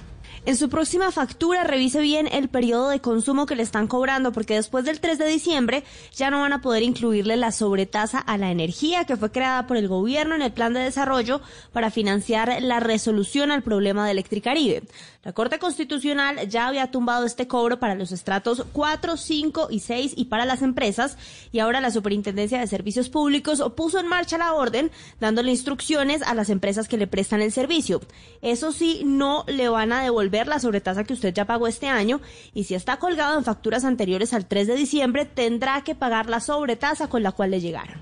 En 0.46 0.56
su 0.56 0.70
próxima 0.70 1.12
factura 1.12 1.64
revise 1.64 2.02
bien 2.02 2.28
el 2.32 2.50
periodo 2.50 2.90
de 2.90 3.00
consumo 3.00 3.46
que 3.46 3.56
le 3.56 3.62
están 3.62 3.88
cobrando 3.88 4.32
porque 4.32 4.56
después 4.56 4.86
del 4.86 5.00
3 5.00 5.20
de 5.20 5.28
diciembre 5.28 5.84
ya 6.16 6.32
no 6.32 6.42
van 6.42 6.54
a 6.54 6.62
poder 6.62 6.82
incluirle 6.82 7.38
la 7.38 7.52
sobretasa 7.52 8.18
a 8.18 8.38
la 8.38 8.50
energía 8.50 9.06
que 9.06 9.18
fue 9.18 9.32
creada 9.32 9.68
por 9.68 9.78
el 9.78 9.88
gobierno 9.88 10.34
en 10.34 10.42
el 10.42 10.52
plan 10.52 10.74
de 10.74 10.80
desarrollo 10.80 11.42
para 11.74 11.92
financiar 11.92 12.62
la 12.62 12.80
resolución 12.80 13.52
al 13.52 13.62
problema 13.62 14.06
de 14.06 14.12
Electricaribe. 14.12 14.84
La 15.24 15.34
Corte 15.34 15.60
Constitucional 15.60 16.50
ya 16.50 16.68
había 16.68 16.90
tumbado 16.90 17.28
este 17.28 17.48
cobro 17.48 17.80
para 17.80 17.94
los 17.94 18.12
estratos 18.12 18.66
4, 18.74 19.18
5 19.18 19.68
y 19.70 19.80
6 19.80 20.14
y 20.16 20.26
para 20.26 20.46
las 20.46 20.64
empresas 20.64 21.16
y 21.52 21.60
ahora 21.60 21.80
la 21.80 21.92
Superintendencia 21.92 22.60
de 22.60 22.66
Servicios 22.66 23.08
Públicos 23.08 23.64
puso 23.76 24.00
en 24.00 24.08
marcha 24.08 24.40
la 24.40 24.54
orden 24.54 24.90
dándole 25.20 25.52
instrucciones 25.52 26.24
a 26.24 26.34
las 26.34 26.50
empresas 26.50 26.88
que 26.88 26.98
le 26.98 27.06
prestan 27.06 27.42
el 27.42 27.52
servicio. 27.52 28.02
Eso 28.42 28.72
sí, 28.72 29.04
no 29.06 29.46
le 29.48 29.70
van 29.70 29.94
a 29.94 30.02
devolver 30.02 30.48
la 30.48 30.60
sobretasa 30.60 31.04
que 31.04 31.14
usted 31.14 31.36
ya 31.36 31.46
pagó 31.46 31.68
este 31.68 31.88
año 31.88 32.20
y 32.56 32.64
si 32.64 32.74
está 32.74 32.98
colgado 32.98 33.38
en 33.38 33.46
facturas 33.46 33.86
anteriores 33.86 34.34
al 34.34 34.48
3 34.48 34.66
de 34.66 34.76
diciembre 34.76 35.26
tendrá 35.26 35.84
que 35.84 35.94
pagar 35.94 36.32
la 36.32 36.40
sobretasa 36.40 37.10
con 37.10 37.22
la 37.22 37.32
cual 37.32 37.52
le 37.52 37.62
llegaron. 37.62 38.02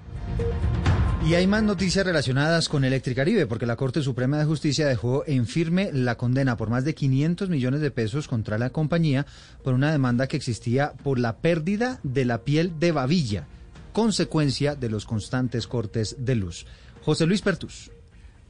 Y 1.30 1.36
hay 1.36 1.46
más 1.46 1.62
noticias 1.62 2.04
relacionadas 2.04 2.70
con 2.70 2.84
Electricaribe, 2.84 3.46
porque 3.46 3.68
la 3.68 3.76
Corte 3.76 4.02
Suprema 4.02 4.40
de 4.40 4.46
Justicia 4.46 4.88
dejó 4.88 5.24
en 5.28 5.46
firme 5.46 5.92
la 5.94 6.18
condena 6.18 6.58
por 6.58 6.72
más 6.72 6.86
de 6.86 6.96
500 6.96 7.50
millones 7.50 7.82
de 7.82 7.92
pesos 7.92 8.28
contra 8.28 8.58
la 8.58 8.72
compañía 8.72 9.28
por 9.64 9.76
una 9.76 9.92
demanda 9.92 10.26
que 10.26 10.38
existía 10.38 10.94
por 11.04 11.20
la 11.20 11.38
pérdida 11.38 12.00
de 12.02 12.26
la 12.26 12.40
piel 12.40 12.80
de 12.80 12.94
babilla, 12.94 13.46
consecuencia 13.94 14.74
de 14.74 14.90
los 14.90 15.06
constantes 15.06 15.68
cortes 15.68 16.16
de 16.18 16.34
luz. 16.34 16.66
José 17.04 17.28
Luis 17.28 17.44
Pertus. 17.44 17.92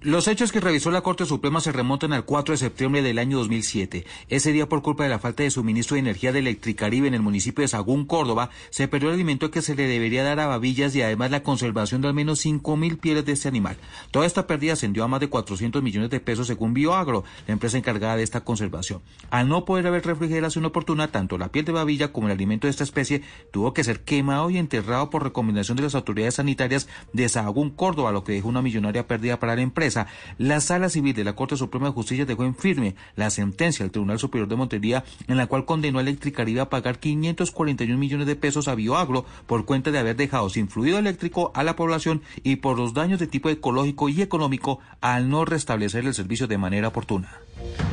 Los 0.01 0.29
hechos 0.29 0.53
que 0.53 0.61
revisó 0.61 0.91
la 0.91 1.01
Corte 1.01 1.25
Suprema 1.25 1.59
se 1.59 1.73
remontan 1.73 2.13
al 2.13 2.23
4 2.23 2.53
de 2.53 2.57
septiembre 2.57 3.01
del 3.01 3.19
año 3.19 3.37
2007. 3.39 4.05
Ese 4.29 4.53
día, 4.53 4.69
por 4.69 4.81
culpa 4.81 5.03
de 5.03 5.09
la 5.09 5.19
falta 5.19 5.43
de 5.43 5.51
suministro 5.51 5.95
de 5.95 5.99
energía 5.99 6.31
de 6.31 6.39
Electricaribe 6.39 7.09
en 7.09 7.15
el 7.15 7.21
municipio 7.21 7.63
de 7.63 7.67
Sagún, 7.67 8.05
Córdoba, 8.05 8.49
se 8.69 8.87
perdió 8.87 9.09
el 9.09 9.15
alimento 9.15 9.51
que 9.51 9.61
se 9.61 9.75
le 9.75 9.87
debería 9.87 10.23
dar 10.23 10.39
a 10.39 10.47
babillas 10.47 10.95
y 10.95 11.01
además 11.01 11.31
la 11.31 11.43
conservación 11.43 11.99
de 12.01 12.07
al 12.07 12.13
menos 12.13 12.45
5.000 12.45 12.97
pieles 12.97 13.25
de 13.25 13.33
este 13.33 13.49
animal. 13.49 13.75
Toda 14.11 14.25
esta 14.25 14.47
pérdida 14.47 14.71
ascendió 14.71 15.03
a 15.03 15.09
más 15.09 15.19
de 15.19 15.27
400 15.27 15.83
millones 15.83 16.09
de 16.09 16.21
pesos 16.21 16.47
según 16.47 16.73
Bioagro, 16.73 17.25
la 17.45 17.51
empresa 17.51 17.77
encargada 17.77 18.15
de 18.15 18.23
esta 18.23 18.45
conservación. 18.45 19.01
Al 19.31 19.49
no 19.49 19.65
poder 19.65 19.85
haber 19.87 20.05
refrigeración 20.05 20.63
oportuna, 20.63 21.11
tanto 21.11 21.37
la 21.37 21.51
piel 21.51 21.65
de 21.65 21.73
babilla 21.73 22.13
como 22.13 22.27
el 22.27 22.33
alimento 22.33 22.67
de 22.67 22.71
esta 22.71 22.85
especie 22.85 23.21
tuvo 23.51 23.73
que 23.73 23.83
ser 23.83 23.99
quemado 24.05 24.49
y 24.49 24.59
enterrado 24.59 25.09
por 25.09 25.23
recomendación 25.23 25.75
de 25.75 25.83
las 25.83 25.95
autoridades 25.95 26.35
sanitarias 26.35 26.87
de 27.11 27.27
Sagún, 27.27 27.69
Córdoba, 27.69 28.13
lo 28.13 28.23
que 28.23 28.31
dejó 28.31 28.47
una 28.47 28.61
millonaria 28.61 29.05
pérdida 29.05 29.41
para 29.41 29.57
la 29.57 29.61
empresa 29.61 29.88
la 30.37 30.59
Sala 30.59 30.89
Civil 30.89 31.15
de 31.15 31.23
la 31.23 31.35
Corte 31.35 31.57
Suprema 31.57 31.87
de 31.87 31.93
Justicia 31.93 32.25
dejó 32.25 32.45
en 32.45 32.55
firme 32.55 32.95
la 33.15 33.29
sentencia 33.29 33.83
del 33.83 33.91
Tribunal 33.91 34.19
Superior 34.19 34.47
de 34.47 34.55
Montería 34.55 35.03
en 35.27 35.37
la 35.37 35.47
cual 35.47 35.65
condenó 35.65 35.99
a 35.99 36.01
Electricaribe 36.01 36.61
a 36.61 36.69
pagar 36.69 36.99
541 36.99 37.97
millones 37.97 38.27
de 38.27 38.35
pesos 38.35 38.67
a 38.67 38.75
Bioagro 38.75 39.25
por 39.47 39.65
cuenta 39.65 39.91
de 39.91 39.99
haber 39.99 40.15
dejado 40.15 40.49
sin 40.49 40.69
fluido 40.69 40.97
eléctrico 40.97 41.51
a 41.55 41.63
la 41.63 41.75
población 41.75 42.21
y 42.43 42.57
por 42.57 42.77
los 42.77 42.93
daños 42.93 43.19
de 43.19 43.27
tipo 43.27 43.49
ecológico 43.49 44.09
y 44.09 44.21
económico 44.21 44.79
al 45.01 45.29
no 45.29 45.45
restablecer 45.45 46.05
el 46.05 46.13
servicio 46.13 46.47
de 46.47 46.57
manera 46.57 46.89
oportuna. 46.89 47.39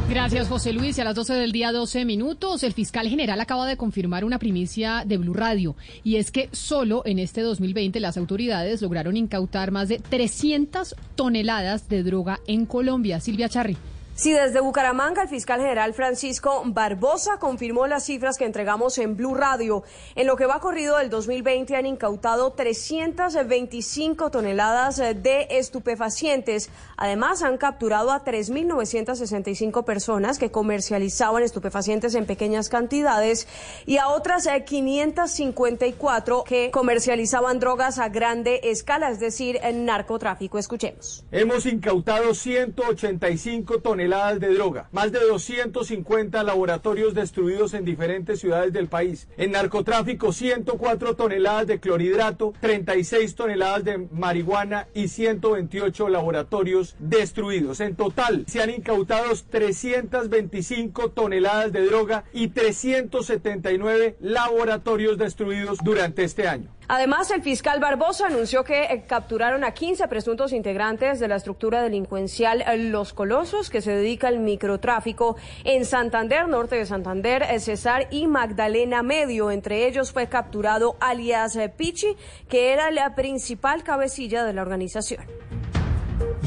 Gracias, 0.08 0.48
José 0.48 0.72
Luis. 0.72 0.96
Y 0.96 1.00
a 1.00 1.04
las 1.04 1.16
12 1.16 1.34
del 1.34 1.50
día, 1.50 1.72
12 1.72 2.04
minutos, 2.04 2.62
el 2.62 2.72
fiscal 2.72 3.08
general 3.08 3.40
acaba 3.40 3.66
de 3.66 3.76
confirmar 3.76 4.24
una 4.24 4.38
primicia 4.38 5.02
de 5.04 5.18
Blue 5.18 5.34
Radio. 5.34 5.74
Y 6.04 6.16
es 6.16 6.30
que 6.30 6.48
solo 6.52 7.02
en 7.04 7.18
este 7.18 7.40
2020 7.40 7.98
las 7.98 8.16
autoridades 8.16 8.82
lograron 8.82 9.16
incautar 9.16 9.72
más 9.72 9.88
de 9.88 9.98
300 9.98 10.94
toneladas 11.16 11.88
de 11.88 12.04
droga 12.04 12.40
en 12.46 12.66
Colombia. 12.66 13.18
Silvia 13.20 13.48
Charri. 13.48 13.76
Sí, 14.18 14.32
desde 14.32 14.60
Bucaramanga, 14.60 15.20
el 15.20 15.28
fiscal 15.28 15.60
general 15.60 15.92
Francisco 15.92 16.62
Barbosa 16.64 17.36
confirmó 17.38 17.86
las 17.86 18.06
cifras 18.06 18.38
que 18.38 18.46
entregamos 18.46 18.96
en 18.96 19.14
Blue 19.14 19.34
Radio. 19.34 19.82
En 20.14 20.26
lo 20.26 20.36
que 20.36 20.46
va 20.46 20.58
corrido 20.58 20.96
del 20.96 21.10
2020 21.10 21.76
han 21.76 21.84
incautado 21.84 22.50
325 22.54 24.30
toneladas 24.30 24.96
de 24.96 25.48
estupefacientes. 25.50 26.70
Además, 26.96 27.42
han 27.42 27.58
capturado 27.58 28.10
a 28.10 28.24
3.965 28.24 29.84
personas 29.84 30.38
que 30.38 30.50
comercializaban 30.50 31.42
estupefacientes 31.42 32.14
en 32.14 32.24
pequeñas 32.24 32.70
cantidades 32.70 33.46
y 33.84 33.98
a 33.98 34.08
otras 34.08 34.48
554 34.64 36.44
que 36.44 36.70
comercializaban 36.70 37.60
drogas 37.60 37.98
a 37.98 38.08
grande 38.08 38.60
escala, 38.62 39.10
es 39.10 39.20
decir, 39.20 39.58
en 39.62 39.84
narcotráfico. 39.84 40.56
Escuchemos. 40.56 41.22
Hemos 41.30 41.66
incautado 41.66 42.32
185 42.32 43.80
toneladas 43.80 44.05
de 44.06 44.54
droga, 44.54 44.88
más 44.92 45.10
de 45.10 45.18
250 45.18 46.44
laboratorios 46.44 47.12
destruidos 47.12 47.74
en 47.74 47.84
diferentes 47.84 48.38
ciudades 48.38 48.72
del 48.72 48.86
país. 48.86 49.26
En 49.36 49.50
narcotráfico, 49.50 50.32
104 50.32 51.16
toneladas 51.16 51.66
de 51.66 51.80
clorhidrato, 51.80 52.52
36 52.60 53.34
toneladas 53.34 53.82
de 53.82 53.98
marihuana 54.12 54.86
y 54.94 55.08
128 55.08 56.08
laboratorios 56.08 56.94
destruidos. 57.00 57.80
En 57.80 57.96
total, 57.96 58.44
se 58.46 58.62
han 58.62 58.70
incautado 58.70 59.24
325 59.50 61.10
toneladas 61.10 61.72
de 61.72 61.84
droga 61.86 62.24
y 62.32 62.48
379 62.48 64.18
laboratorios 64.20 65.18
destruidos 65.18 65.78
durante 65.82 66.22
este 66.22 66.46
año. 66.46 66.76
Además, 66.88 67.32
el 67.32 67.42
fiscal 67.42 67.80
Barbosa 67.80 68.26
anunció 68.26 68.62
que 68.62 68.84
eh, 68.84 69.04
capturaron 69.08 69.64
a 69.64 69.72
15 69.72 70.06
presuntos 70.06 70.52
integrantes 70.52 71.18
de 71.18 71.26
la 71.26 71.34
estructura 71.34 71.82
delincuencial 71.82 72.62
eh, 72.62 72.76
Los 72.76 73.12
Colosos, 73.12 73.70
que 73.70 73.80
se 73.80 73.95
dedica 73.96 74.28
al 74.28 74.38
microtráfico 74.38 75.36
en 75.64 75.84
Santander, 75.84 76.48
norte 76.48 76.76
de 76.76 76.86
Santander, 76.86 77.42
eh, 77.42 77.60
Cesar 77.60 78.08
y 78.10 78.26
Magdalena 78.26 79.02
Medio. 79.02 79.50
Entre 79.50 79.86
ellos 79.86 80.12
fue 80.12 80.28
capturado 80.28 80.96
alias 81.00 81.58
Pichi, 81.76 82.16
que 82.48 82.72
era 82.72 82.90
la 82.90 83.14
principal 83.14 83.82
cabecilla 83.82 84.44
de 84.44 84.52
la 84.52 84.62
organización. 84.62 85.24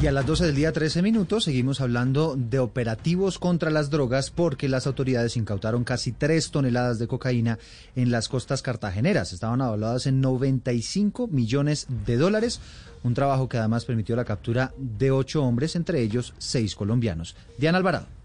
Y 0.02 0.06
a 0.06 0.12
las 0.12 0.24
12 0.24 0.46
del 0.46 0.54
día 0.54 0.72
13 0.72 1.02
minutos 1.02 1.44
seguimos 1.44 1.82
hablando 1.82 2.34
de 2.34 2.58
operativos 2.58 3.38
contra 3.38 3.70
las 3.70 3.90
drogas 3.90 4.30
porque 4.30 4.66
las 4.66 4.86
autoridades 4.86 5.36
incautaron 5.36 5.84
casi 5.84 6.10
3 6.12 6.50
toneladas 6.50 6.98
de 6.98 7.06
cocaína 7.06 7.58
en 7.96 8.10
las 8.10 8.30
costas 8.30 8.62
cartageneras. 8.62 9.34
Estaban 9.34 9.60
avaladas 9.60 10.06
en 10.06 10.22
95 10.22 11.26
millones 11.26 11.86
de 12.06 12.16
dólares, 12.16 12.62
un 13.02 13.12
trabajo 13.12 13.50
que 13.50 13.58
además 13.58 13.84
permitió 13.84 14.16
la 14.16 14.24
captura 14.24 14.72
de 14.78 15.10
8 15.10 15.42
hombres, 15.44 15.76
entre 15.76 16.00
ellos 16.00 16.32
6 16.38 16.76
colombianos. 16.76 17.36
Diana 17.58 17.76
Alvarado. 17.76 18.19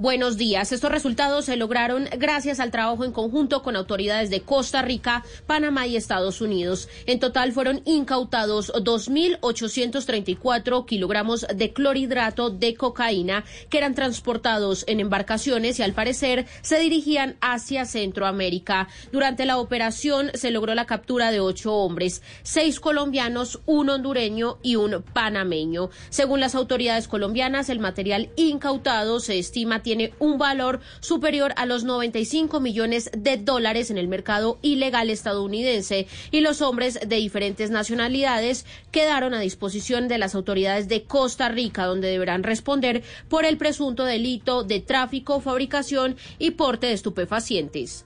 Buenos 0.00 0.36
días. 0.36 0.70
Estos 0.70 0.92
resultados 0.92 1.46
se 1.46 1.56
lograron 1.56 2.08
gracias 2.18 2.60
al 2.60 2.70
trabajo 2.70 3.04
en 3.04 3.10
conjunto 3.10 3.64
con 3.64 3.74
autoridades 3.74 4.30
de 4.30 4.42
Costa 4.42 4.80
Rica, 4.80 5.24
Panamá 5.48 5.88
y 5.88 5.96
Estados 5.96 6.40
Unidos. 6.40 6.88
En 7.06 7.18
total 7.18 7.50
fueron 7.50 7.82
incautados 7.84 8.72
2.834 8.74 10.86
kilogramos 10.86 11.48
de 11.52 11.72
clorhidrato 11.72 12.50
de 12.50 12.76
cocaína 12.76 13.44
que 13.70 13.78
eran 13.78 13.96
transportados 13.96 14.84
en 14.86 15.00
embarcaciones 15.00 15.80
y 15.80 15.82
al 15.82 15.94
parecer 15.94 16.46
se 16.62 16.78
dirigían 16.78 17.36
hacia 17.40 17.84
Centroamérica. 17.84 18.86
Durante 19.10 19.46
la 19.46 19.58
operación 19.58 20.30
se 20.34 20.52
logró 20.52 20.76
la 20.76 20.86
captura 20.86 21.32
de 21.32 21.40
ocho 21.40 21.74
hombres, 21.74 22.22
seis 22.44 22.78
colombianos, 22.78 23.58
un 23.66 23.90
hondureño 23.90 24.58
y 24.62 24.76
un 24.76 25.02
panameño. 25.12 25.90
Según 26.08 26.38
las 26.38 26.54
autoridades 26.54 27.08
colombianas, 27.08 27.68
el 27.68 27.80
material 27.80 28.30
incautado 28.36 29.18
se 29.18 29.40
estima 29.40 29.82
tiene 29.88 30.12
un 30.18 30.36
valor 30.36 30.80
superior 31.00 31.54
a 31.56 31.64
los 31.64 31.82
95 31.82 32.60
millones 32.60 33.10
de 33.16 33.38
dólares 33.38 33.90
en 33.90 33.96
el 33.96 34.06
mercado 34.06 34.58
ilegal 34.60 35.08
estadounidense 35.08 36.06
y 36.30 36.42
los 36.42 36.60
hombres 36.60 36.98
de 37.06 37.16
diferentes 37.16 37.70
nacionalidades 37.70 38.66
quedaron 38.90 39.32
a 39.32 39.40
disposición 39.40 40.06
de 40.06 40.18
las 40.18 40.34
autoridades 40.34 40.88
de 40.88 41.04
Costa 41.04 41.48
Rica, 41.48 41.86
donde 41.86 42.10
deberán 42.10 42.42
responder 42.42 43.02
por 43.30 43.46
el 43.46 43.56
presunto 43.56 44.04
delito 44.04 44.62
de 44.62 44.80
tráfico, 44.80 45.40
fabricación 45.40 46.18
y 46.38 46.50
porte 46.50 46.88
de 46.88 46.92
estupefacientes. 46.92 48.04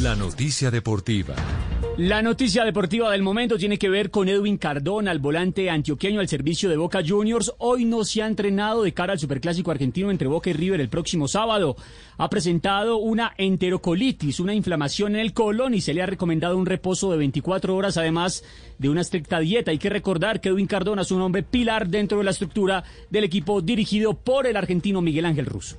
La 0.00 0.14
noticia 0.14 0.70
deportiva. 0.70 1.34
La 1.98 2.22
noticia 2.22 2.64
deportiva 2.64 3.10
del 3.10 3.24
momento 3.24 3.58
tiene 3.58 3.76
que 3.76 3.88
ver 3.88 4.12
con 4.12 4.28
Edwin 4.28 4.56
Cardona, 4.56 5.10
el 5.10 5.18
volante 5.18 5.68
antioqueño 5.68 6.20
al 6.20 6.28
servicio 6.28 6.70
de 6.70 6.76
Boca 6.76 7.00
Juniors. 7.04 7.52
Hoy 7.58 7.84
no 7.84 8.04
se 8.04 8.22
ha 8.22 8.28
entrenado 8.28 8.84
de 8.84 8.94
cara 8.94 9.14
al 9.14 9.18
superclásico 9.18 9.72
argentino 9.72 10.12
entre 10.12 10.28
Boca 10.28 10.48
y 10.48 10.52
River 10.52 10.80
el 10.80 10.90
próximo 10.90 11.26
sábado. 11.26 11.74
Ha 12.16 12.30
presentado 12.30 12.98
una 12.98 13.34
enterocolitis, 13.36 14.38
una 14.38 14.54
inflamación 14.54 15.16
en 15.16 15.22
el 15.22 15.32
colon 15.32 15.74
y 15.74 15.80
se 15.80 15.92
le 15.92 16.00
ha 16.00 16.06
recomendado 16.06 16.56
un 16.56 16.66
reposo 16.66 17.10
de 17.10 17.18
24 17.18 17.74
horas, 17.74 17.96
además 17.96 18.44
de 18.78 18.90
una 18.90 19.00
estricta 19.00 19.40
dieta. 19.40 19.72
Hay 19.72 19.78
que 19.78 19.90
recordar 19.90 20.40
que 20.40 20.50
Edwin 20.50 20.68
Cardona 20.68 21.02
es 21.02 21.10
un 21.10 21.22
hombre 21.22 21.42
pilar 21.42 21.88
dentro 21.88 22.18
de 22.18 22.24
la 22.24 22.30
estructura 22.30 22.84
del 23.10 23.24
equipo 23.24 23.60
dirigido 23.60 24.14
por 24.14 24.46
el 24.46 24.56
argentino 24.56 25.00
Miguel 25.00 25.24
Ángel 25.24 25.46
Russo. 25.46 25.78